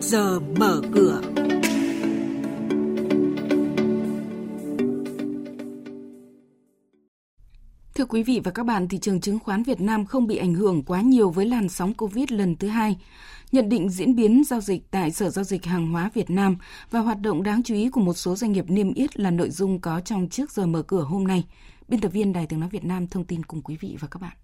giờ 0.00 0.40
mở 0.40 0.80
cửa. 0.94 1.20
Thưa 7.94 8.04
quý 8.04 8.22
vị 8.22 8.40
và 8.44 8.50
các 8.50 8.66
bạn, 8.66 8.88
thị 8.88 8.98
trường 8.98 9.20
chứng 9.20 9.38
khoán 9.38 9.62
Việt 9.62 9.80
Nam 9.80 10.06
không 10.06 10.26
bị 10.26 10.36
ảnh 10.36 10.54
hưởng 10.54 10.82
quá 10.82 11.00
nhiều 11.00 11.30
với 11.30 11.46
làn 11.46 11.68
sóng 11.68 11.94
Covid 11.94 12.30
lần 12.30 12.56
thứ 12.56 12.68
hai. 12.68 12.96
Nhận 13.52 13.68
định 13.68 13.88
diễn 13.88 14.16
biến 14.16 14.42
giao 14.44 14.60
dịch 14.60 14.90
tại 14.90 15.10
Sở 15.10 15.30
Giao 15.30 15.44
dịch 15.44 15.64
Hàng 15.64 15.92
hóa 15.92 16.10
Việt 16.14 16.30
Nam 16.30 16.56
và 16.90 17.00
hoạt 17.00 17.20
động 17.20 17.42
đáng 17.42 17.62
chú 17.62 17.74
ý 17.74 17.90
của 17.90 18.00
một 18.00 18.14
số 18.14 18.36
doanh 18.36 18.52
nghiệp 18.52 18.64
niêm 18.68 18.94
yết 18.94 19.20
là 19.20 19.30
nội 19.30 19.50
dung 19.50 19.80
có 19.80 20.00
trong 20.00 20.28
trước 20.28 20.50
giờ 20.50 20.66
mở 20.66 20.82
cửa 20.82 21.02
hôm 21.02 21.26
nay. 21.26 21.44
Biên 21.88 22.00
tập 22.00 22.08
viên 22.08 22.32
Đài 22.32 22.46
tiếng 22.46 22.60
nói 22.60 22.68
Việt 22.72 22.84
Nam 22.84 23.06
thông 23.06 23.24
tin 23.24 23.42
cùng 23.42 23.62
quý 23.62 23.76
vị 23.80 23.96
và 24.00 24.08
các 24.08 24.22
bạn. 24.22 24.36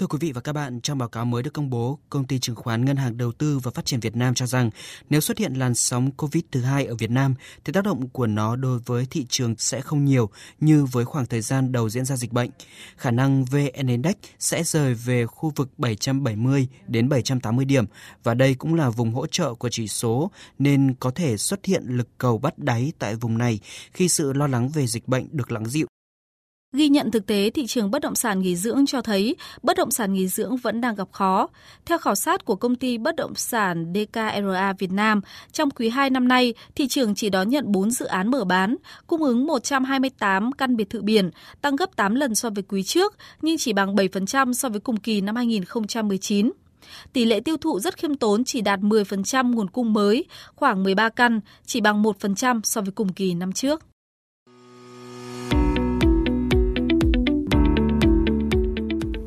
Thưa 0.00 0.06
quý 0.06 0.18
vị 0.20 0.32
và 0.32 0.40
các 0.40 0.52
bạn, 0.52 0.80
trong 0.80 0.98
báo 0.98 1.08
cáo 1.08 1.24
mới 1.24 1.42
được 1.42 1.54
công 1.54 1.70
bố, 1.70 1.98
công 2.10 2.24
ty 2.24 2.38
chứng 2.38 2.56
khoán 2.56 2.84
Ngân 2.84 2.96
hàng 2.96 3.16
Đầu 3.16 3.32
tư 3.32 3.58
và 3.58 3.70
Phát 3.70 3.84
triển 3.84 4.00
Việt 4.00 4.16
Nam 4.16 4.34
cho 4.34 4.46
rằng 4.46 4.70
nếu 5.10 5.20
xuất 5.20 5.38
hiện 5.38 5.54
làn 5.54 5.74
sóng 5.74 6.10
Covid 6.10 6.42
thứ 6.52 6.60
hai 6.60 6.86
ở 6.86 6.94
Việt 6.94 7.10
Nam 7.10 7.34
thì 7.64 7.72
tác 7.72 7.84
động 7.84 8.08
của 8.08 8.26
nó 8.26 8.56
đối 8.56 8.78
với 8.78 9.06
thị 9.10 9.26
trường 9.28 9.54
sẽ 9.58 9.80
không 9.80 10.04
nhiều 10.04 10.30
như 10.60 10.84
với 10.84 11.04
khoảng 11.04 11.26
thời 11.26 11.40
gian 11.40 11.72
đầu 11.72 11.88
diễn 11.88 12.04
ra 12.04 12.16
dịch 12.16 12.32
bệnh. 12.32 12.50
Khả 12.96 13.10
năng 13.10 13.44
VN 13.44 13.86
Index 13.86 14.14
sẽ 14.38 14.64
rời 14.64 14.94
về 14.94 15.26
khu 15.26 15.52
vực 15.56 15.70
770 15.78 16.68
đến 16.86 17.08
780 17.08 17.64
điểm 17.64 17.84
và 18.22 18.34
đây 18.34 18.54
cũng 18.54 18.74
là 18.74 18.90
vùng 18.90 19.14
hỗ 19.14 19.26
trợ 19.26 19.54
của 19.54 19.68
chỉ 19.68 19.88
số 19.88 20.30
nên 20.58 20.94
có 21.00 21.10
thể 21.10 21.36
xuất 21.36 21.64
hiện 21.64 21.82
lực 21.86 22.08
cầu 22.18 22.38
bắt 22.38 22.58
đáy 22.58 22.92
tại 22.98 23.14
vùng 23.14 23.38
này 23.38 23.60
khi 23.92 24.08
sự 24.08 24.32
lo 24.32 24.46
lắng 24.46 24.68
về 24.68 24.86
dịch 24.86 25.08
bệnh 25.08 25.26
được 25.30 25.52
lắng 25.52 25.66
dịu. 25.66 25.86
Ghi 26.72 26.88
nhận 26.88 27.10
thực 27.10 27.26
tế, 27.26 27.50
thị 27.50 27.66
trường 27.66 27.90
bất 27.90 28.02
động 28.02 28.14
sản 28.14 28.40
nghỉ 28.40 28.56
dưỡng 28.56 28.86
cho 28.86 29.02
thấy 29.02 29.36
bất 29.62 29.76
động 29.76 29.90
sản 29.90 30.12
nghỉ 30.12 30.28
dưỡng 30.28 30.56
vẫn 30.56 30.80
đang 30.80 30.94
gặp 30.94 31.08
khó. 31.12 31.48
Theo 31.86 31.98
khảo 31.98 32.14
sát 32.14 32.44
của 32.44 32.56
công 32.56 32.74
ty 32.76 32.98
bất 32.98 33.16
động 33.16 33.34
sản 33.34 33.92
DKRA 33.94 34.72
Việt 34.78 34.92
Nam, 34.92 35.20
trong 35.52 35.70
quý 35.70 35.88
2 35.88 36.10
năm 36.10 36.28
nay, 36.28 36.54
thị 36.74 36.88
trường 36.88 37.14
chỉ 37.14 37.30
đón 37.30 37.48
nhận 37.48 37.72
4 37.72 37.90
dự 37.90 38.06
án 38.06 38.30
mở 38.30 38.44
bán, 38.44 38.76
cung 39.06 39.22
ứng 39.22 39.46
128 39.46 40.52
căn 40.52 40.76
biệt 40.76 40.90
thự 40.90 41.02
biển, 41.02 41.30
tăng 41.60 41.76
gấp 41.76 41.96
8 41.96 42.14
lần 42.14 42.34
so 42.34 42.50
với 42.50 42.62
quý 42.62 42.82
trước, 42.82 43.16
nhưng 43.42 43.58
chỉ 43.58 43.72
bằng 43.72 43.94
7% 43.94 44.52
so 44.52 44.68
với 44.68 44.80
cùng 44.80 44.96
kỳ 44.96 45.20
năm 45.20 45.36
2019. 45.36 46.50
Tỷ 47.12 47.24
lệ 47.24 47.40
tiêu 47.40 47.56
thụ 47.56 47.80
rất 47.80 47.96
khiêm 47.96 48.14
tốn 48.14 48.44
chỉ 48.44 48.60
đạt 48.60 48.80
10% 48.80 49.54
nguồn 49.54 49.70
cung 49.70 49.92
mới, 49.92 50.24
khoảng 50.54 50.82
13 50.82 51.08
căn, 51.08 51.40
chỉ 51.66 51.80
bằng 51.80 52.02
1% 52.02 52.60
so 52.64 52.80
với 52.80 52.92
cùng 52.92 53.12
kỳ 53.12 53.34
năm 53.34 53.52
trước. 53.52 53.84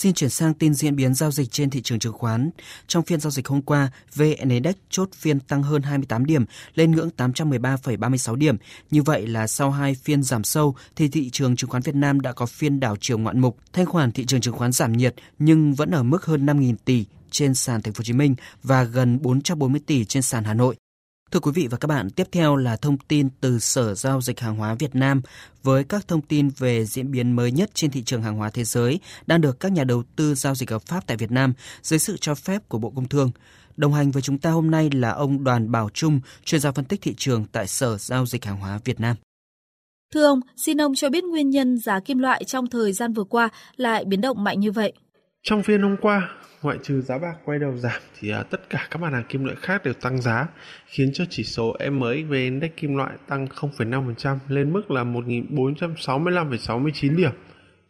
Xin 0.00 0.14
chuyển 0.14 0.30
sang 0.30 0.54
tin 0.54 0.74
diễn 0.74 0.96
biến 0.96 1.14
giao 1.14 1.30
dịch 1.30 1.50
trên 1.50 1.70
thị 1.70 1.80
trường 1.82 1.98
chứng 1.98 2.12
khoán. 2.12 2.50
Trong 2.86 3.04
phiên 3.04 3.20
giao 3.20 3.30
dịch 3.30 3.48
hôm 3.48 3.62
qua, 3.62 3.90
VN 4.14 4.48
Index 4.48 4.74
chốt 4.90 5.08
phiên 5.14 5.40
tăng 5.40 5.62
hơn 5.62 5.82
28 5.82 6.24
điểm 6.24 6.44
lên 6.74 6.90
ngưỡng 6.90 7.10
813,36 7.16 8.34
điểm. 8.34 8.56
Như 8.90 9.02
vậy 9.02 9.26
là 9.26 9.46
sau 9.46 9.70
hai 9.70 9.94
phiên 9.94 10.22
giảm 10.22 10.44
sâu 10.44 10.74
thì 10.96 11.08
thị 11.08 11.30
trường 11.30 11.56
chứng 11.56 11.70
khoán 11.70 11.82
Việt 11.82 11.94
Nam 11.94 12.20
đã 12.20 12.32
có 12.32 12.46
phiên 12.46 12.80
đảo 12.80 12.96
chiều 13.00 13.18
ngoạn 13.18 13.40
mục. 13.40 13.56
Thanh 13.72 13.86
khoản 13.86 14.12
thị 14.12 14.26
trường 14.26 14.40
chứng 14.40 14.54
khoán 14.54 14.72
giảm 14.72 14.92
nhiệt 14.92 15.14
nhưng 15.38 15.74
vẫn 15.74 15.90
ở 15.90 16.02
mức 16.02 16.24
hơn 16.24 16.46
5.000 16.46 16.74
tỷ 16.84 17.04
trên 17.30 17.54
sàn 17.54 17.82
Thành 17.82 17.92
phố 17.94 17.98
Hồ 17.98 18.04
Chí 18.04 18.12
Minh 18.12 18.34
và 18.62 18.84
gần 18.84 19.18
440 19.22 19.80
tỷ 19.86 20.04
trên 20.04 20.22
sàn 20.22 20.44
Hà 20.44 20.54
Nội. 20.54 20.76
Thưa 21.30 21.40
quý 21.40 21.50
vị 21.54 21.66
và 21.70 21.78
các 21.78 21.86
bạn, 21.86 22.10
tiếp 22.10 22.28
theo 22.32 22.56
là 22.56 22.76
thông 22.76 22.98
tin 22.98 23.28
từ 23.40 23.58
Sở 23.58 23.94
Giao 23.94 24.20
dịch 24.20 24.40
Hàng 24.40 24.56
hóa 24.56 24.74
Việt 24.74 24.94
Nam 24.94 25.22
với 25.62 25.84
các 25.84 26.08
thông 26.08 26.20
tin 26.20 26.50
về 26.58 26.84
diễn 26.84 27.10
biến 27.10 27.32
mới 27.32 27.52
nhất 27.52 27.70
trên 27.74 27.90
thị 27.90 28.02
trường 28.02 28.22
hàng 28.22 28.36
hóa 28.36 28.50
thế 28.50 28.64
giới 28.64 29.00
đang 29.26 29.40
được 29.40 29.60
các 29.60 29.72
nhà 29.72 29.84
đầu 29.84 30.02
tư 30.16 30.34
giao 30.34 30.54
dịch 30.54 30.70
hợp 30.70 30.82
pháp 30.86 31.06
tại 31.06 31.16
Việt 31.16 31.30
Nam 31.30 31.52
dưới 31.82 31.98
sự 31.98 32.16
cho 32.20 32.34
phép 32.34 32.68
của 32.68 32.78
Bộ 32.78 32.90
Công 32.90 33.08
Thương. 33.08 33.30
Đồng 33.76 33.94
hành 33.94 34.10
với 34.10 34.22
chúng 34.22 34.38
ta 34.38 34.50
hôm 34.50 34.70
nay 34.70 34.90
là 34.92 35.10
ông 35.10 35.44
Đoàn 35.44 35.72
Bảo 35.72 35.90
Trung, 35.94 36.20
chuyên 36.44 36.60
gia 36.60 36.72
phân 36.72 36.84
tích 36.84 37.00
thị 37.02 37.14
trường 37.16 37.44
tại 37.52 37.66
Sở 37.66 37.96
Giao 37.98 38.26
dịch 38.26 38.44
Hàng 38.44 38.60
hóa 38.60 38.80
Việt 38.84 39.00
Nam. 39.00 39.16
Thưa 40.14 40.24
ông, 40.24 40.40
xin 40.56 40.80
ông 40.80 40.94
cho 40.94 41.10
biết 41.10 41.24
nguyên 41.24 41.50
nhân 41.50 41.78
giá 41.78 42.00
kim 42.00 42.18
loại 42.18 42.44
trong 42.44 42.66
thời 42.66 42.92
gian 42.92 43.12
vừa 43.12 43.24
qua 43.24 43.48
lại 43.76 44.04
biến 44.04 44.20
động 44.20 44.44
mạnh 44.44 44.60
như 44.60 44.72
vậy? 44.72 44.92
Trong 45.42 45.62
phiên 45.62 45.82
hôm 45.82 45.96
qua, 45.96 46.30
ngoại 46.62 46.78
trừ 46.82 47.00
giá 47.00 47.18
bạc 47.18 47.34
quay 47.44 47.58
đầu 47.58 47.76
giảm 47.76 48.00
thì 48.20 48.32
uh, 48.40 48.50
tất 48.50 48.70
cả 48.70 48.86
các 48.90 49.02
mặt 49.02 49.12
hàng 49.12 49.24
kim 49.28 49.44
loại 49.44 49.56
khác 49.60 49.84
đều 49.84 49.94
tăng 49.94 50.20
giá, 50.20 50.46
khiến 50.86 51.10
cho 51.12 51.24
chỉ 51.30 51.44
số 51.44 51.76
MXV 51.90 52.32
Index 52.32 52.70
kim 52.76 52.96
loại 52.96 53.12
tăng 53.28 53.46
0,5% 53.46 54.38
lên 54.48 54.72
mức 54.72 54.90
là 54.90 55.04
1.465,69 55.04 57.16
điểm. 57.16 57.30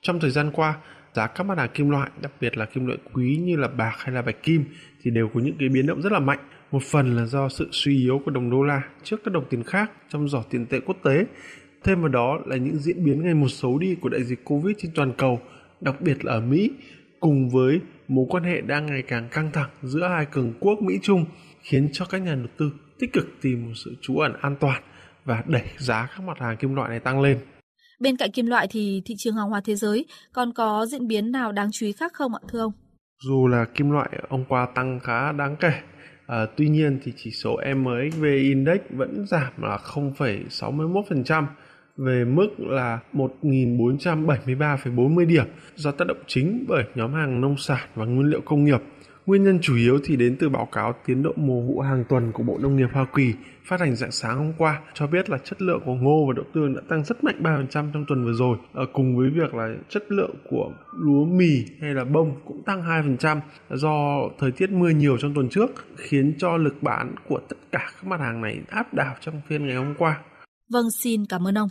Trong 0.00 0.20
thời 0.20 0.30
gian 0.30 0.50
qua, 0.52 0.74
giá 1.14 1.26
các 1.26 1.44
mặt 1.44 1.58
hàng 1.58 1.70
kim 1.74 1.90
loại, 1.90 2.10
đặc 2.20 2.32
biệt 2.40 2.56
là 2.56 2.64
kim 2.64 2.86
loại 2.86 2.98
quý 3.12 3.36
như 3.36 3.56
là 3.56 3.68
bạc 3.68 3.94
hay 3.98 4.14
là 4.14 4.22
bạch 4.22 4.42
kim 4.42 4.64
thì 5.02 5.10
đều 5.10 5.28
có 5.34 5.40
những 5.40 5.56
cái 5.58 5.68
biến 5.68 5.86
động 5.86 6.02
rất 6.02 6.12
là 6.12 6.18
mạnh. 6.18 6.40
Một 6.70 6.82
phần 6.82 7.16
là 7.16 7.26
do 7.26 7.48
sự 7.48 7.68
suy 7.72 7.98
yếu 7.98 8.22
của 8.24 8.30
đồng 8.30 8.50
đô 8.50 8.62
la 8.62 8.82
trước 9.02 9.20
các 9.24 9.34
đồng 9.34 9.44
tiền 9.50 9.62
khác 9.62 9.90
trong 10.08 10.28
giỏ 10.28 10.42
tiền 10.50 10.66
tệ 10.66 10.80
quốc 10.80 10.96
tế. 11.02 11.26
Thêm 11.84 12.00
vào 12.00 12.08
đó 12.08 12.38
là 12.46 12.56
những 12.56 12.78
diễn 12.78 13.04
biến 13.04 13.22
ngày 13.22 13.34
một 13.34 13.48
xấu 13.48 13.78
đi 13.78 13.96
của 14.00 14.08
đại 14.08 14.24
dịch 14.24 14.44
Covid 14.44 14.76
trên 14.78 14.90
toàn 14.94 15.12
cầu, 15.18 15.40
đặc 15.80 16.00
biệt 16.00 16.24
là 16.24 16.32
ở 16.32 16.40
Mỹ 16.40 16.70
cùng 17.24 17.48
với 17.48 17.80
mối 18.08 18.26
quan 18.28 18.44
hệ 18.44 18.60
đang 18.60 18.86
ngày 18.86 19.02
càng 19.08 19.28
căng 19.30 19.50
thẳng 19.52 19.70
giữa 19.82 20.08
hai 20.08 20.26
cường 20.26 20.52
quốc 20.60 20.82
Mỹ 20.82 20.94
Trung 21.02 21.24
khiến 21.62 21.88
cho 21.92 22.04
các 22.04 22.18
nhà 22.18 22.34
đầu 22.34 22.46
tư 22.58 22.72
tích 22.98 23.12
cực 23.12 23.26
tìm 23.42 23.66
một 23.66 23.72
sự 23.84 23.94
trú 24.00 24.18
ẩn 24.18 24.32
an 24.40 24.56
toàn 24.60 24.82
và 25.24 25.42
đẩy 25.46 25.62
giá 25.78 26.08
các 26.16 26.22
mặt 26.24 26.38
hàng 26.40 26.56
kim 26.56 26.74
loại 26.74 26.90
này 26.90 27.00
tăng 27.00 27.20
lên. 27.20 27.38
Bên 28.00 28.16
cạnh 28.16 28.30
kim 28.30 28.46
loại 28.46 28.66
thì 28.70 29.02
thị 29.04 29.14
trường 29.18 29.34
hàng 29.34 29.48
hóa 29.48 29.60
thế 29.64 29.74
giới 29.74 30.06
còn 30.32 30.52
có 30.52 30.86
diễn 30.86 31.06
biến 31.06 31.32
nào 31.32 31.52
đáng 31.52 31.68
chú 31.72 31.86
ý 31.86 31.92
khác 31.92 32.12
không 32.14 32.34
ạ 32.34 32.40
thưa 32.48 32.60
ông? 32.60 32.72
Dù 33.22 33.46
là 33.46 33.64
kim 33.74 33.90
loại 33.90 34.10
hôm 34.28 34.44
qua 34.48 34.66
tăng 34.74 35.00
khá 35.00 35.32
đáng 35.32 35.56
kể, 35.60 35.72
à, 36.26 36.46
tuy 36.56 36.68
nhiên 36.68 37.00
thì 37.04 37.12
chỉ 37.16 37.30
số 37.30 37.56
MXV 37.76 38.24
Index 38.24 38.80
vẫn 38.90 39.26
giảm 39.26 39.52
là 39.62 39.78
0,61% 39.94 41.46
về 41.96 42.24
mức 42.24 42.48
là 42.58 43.00
1.473,40 43.12 45.26
điểm 45.26 45.46
do 45.74 45.90
tác 45.90 46.04
động 46.08 46.22
chính 46.26 46.64
bởi 46.68 46.84
nhóm 46.94 47.14
hàng 47.14 47.40
nông 47.40 47.56
sản 47.56 47.88
và 47.94 48.04
nguyên 48.04 48.30
liệu 48.30 48.40
công 48.40 48.64
nghiệp. 48.64 48.80
Nguyên 49.26 49.44
nhân 49.44 49.58
chủ 49.62 49.76
yếu 49.76 49.98
thì 50.04 50.16
đến 50.16 50.36
từ 50.40 50.48
báo 50.48 50.68
cáo 50.72 50.94
tiến 51.06 51.22
độ 51.22 51.32
mùa 51.36 51.60
vụ 51.60 51.80
hàng 51.80 52.04
tuần 52.08 52.32
của 52.32 52.42
Bộ 52.42 52.58
Nông 52.58 52.76
nghiệp 52.76 52.88
Hoa 52.92 53.06
Kỳ 53.16 53.32
phát 53.64 53.80
hành 53.80 53.96
dạng 53.96 54.10
sáng 54.10 54.38
hôm 54.38 54.52
qua 54.58 54.80
cho 54.94 55.06
biết 55.06 55.30
là 55.30 55.38
chất 55.38 55.62
lượng 55.62 55.80
của 55.84 55.94
ngô 55.94 56.26
và 56.28 56.32
đậu 56.36 56.44
tương 56.54 56.74
đã 56.74 56.80
tăng 56.88 57.04
rất 57.04 57.24
mạnh 57.24 57.42
3% 57.42 57.66
trong 57.66 58.04
tuần 58.08 58.24
vừa 58.24 58.32
rồi. 58.32 58.58
Ở 58.72 58.86
cùng 58.92 59.16
với 59.16 59.30
việc 59.30 59.54
là 59.54 59.74
chất 59.88 60.02
lượng 60.08 60.34
của 60.50 60.72
lúa 60.98 61.24
mì 61.24 61.64
hay 61.80 61.94
là 61.94 62.04
bông 62.04 62.40
cũng 62.44 62.62
tăng 62.62 62.82
2% 62.82 63.40
do 63.70 64.20
thời 64.38 64.52
tiết 64.52 64.70
mưa 64.70 64.90
nhiều 64.90 65.18
trong 65.18 65.34
tuần 65.34 65.48
trước 65.48 65.70
khiến 65.96 66.34
cho 66.38 66.56
lực 66.56 66.82
bán 66.82 67.14
của 67.28 67.40
tất 67.48 67.56
cả 67.72 67.90
các 67.92 68.06
mặt 68.06 68.20
hàng 68.20 68.40
này 68.40 68.58
áp 68.68 68.94
đảo 68.94 69.14
trong 69.20 69.40
phiên 69.48 69.66
ngày 69.66 69.76
hôm 69.76 69.94
qua. 69.98 70.20
Vâng, 70.72 70.90
xin 70.90 71.26
cảm 71.28 71.46
ơn 71.46 71.58
ông. 71.58 71.68